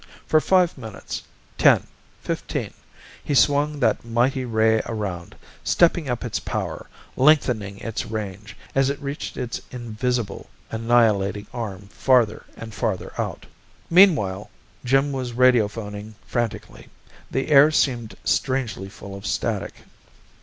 [0.25, 1.21] For five minutes
[1.59, 1.85] ten,
[2.23, 2.73] fifteen
[3.23, 8.99] he swung that mighty ray around, stepping up its power, lengthening its range, as it
[8.99, 13.45] reached its invisible, annihilating arm farther and farther out....
[13.91, 14.49] Meanwhile
[14.83, 16.87] Jim was radio phoning frantically.
[17.29, 19.83] The air seemed strangely full of static.